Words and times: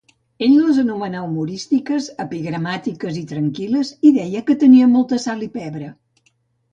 Ell 0.43 0.53
les 0.59 0.77
anomenà 0.83 1.19
humorístiques, 1.25 2.07
epigramàtiques 2.23 3.19
i 3.19 3.23
tranquil·les 3.33 3.91
i 4.11 4.15
deia 4.15 4.41
que 4.49 4.57
tenien 4.65 4.95
molta 4.97 5.21
sal 5.27 5.45
i 5.49 5.51
pebre. 5.59 5.91